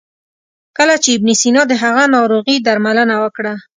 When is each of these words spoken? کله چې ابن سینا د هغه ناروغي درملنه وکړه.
کله 0.77 0.95
چې 1.03 1.09
ابن 1.17 1.29
سینا 1.41 1.63
د 1.67 1.73
هغه 1.83 2.03
ناروغي 2.15 2.55
درملنه 2.65 3.15
وکړه. 3.23 3.53